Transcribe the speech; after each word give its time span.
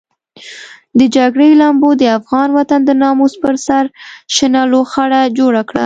د 0.99 1.01
جګړې 1.15 1.47
لمبو 1.61 1.89
د 1.97 2.03
افغان 2.17 2.49
وطن 2.57 2.79
د 2.85 2.91
ناموس 3.01 3.33
پر 3.43 3.55
سر 3.65 3.83
شنه 4.35 4.61
لوخړه 4.71 5.21
جوړه 5.37 5.61
کړه. 5.69 5.79